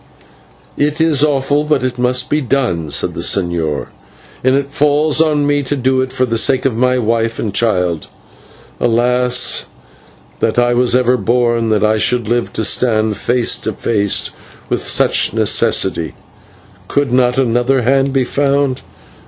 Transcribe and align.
"It 0.77 0.99
is 0.99 1.23
awful, 1.23 1.63
but 1.63 1.83
it 1.83 1.99
must 1.99 2.27
be 2.27 2.41
done," 2.41 2.89
said 2.89 3.13
the 3.13 3.19
señor, 3.21 3.89
"and 4.43 4.55
it 4.55 4.71
falls 4.71 5.21
on 5.21 5.45
me 5.45 5.61
to 5.61 5.75
do 5.75 6.01
it 6.01 6.11
for 6.11 6.25
the 6.25 6.39
sake 6.39 6.65
of 6.65 6.75
my 6.75 6.97
wife 6.97 7.37
and 7.37 7.53
child. 7.53 8.07
Alas! 8.79 9.65
that 10.39 10.57
I 10.57 10.73
was 10.73 10.95
ever 10.95 11.17
born, 11.17 11.69
that 11.69 11.83
I 11.83 11.97
should 11.99 12.27
live 12.27 12.51
to 12.53 12.65
stand 12.65 13.15
face 13.15 13.55
to 13.57 13.73
face 13.73 14.31
with 14.69 14.87
such 14.87 15.33
necessity. 15.33 16.15
Could 16.87 17.13
not 17.13 17.37
another 17.37 17.83
hand 17.83 18.11
be 18.11 18.23
found? 18.23 18.81